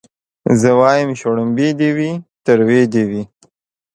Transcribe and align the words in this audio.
زه 0.59 0.69
وايم 0.79 1.09
شلومبې 1.19 1.69
دي 1.79 1.89
وي 1.97 2.11
تروې 2.45 2.83
دي 2.93 3.03
وي 3.09 3.23